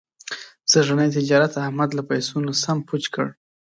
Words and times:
سږني 0.71 1.07
تجارت 1.17 1.53
احمد 1.65 1.89
له 1.97 2.03
پیسو 2.09 2.35
نه 2.45 2.53
سم 2.63 2.77
پوچ 2.87 3.03
کړ. 3.13 3.27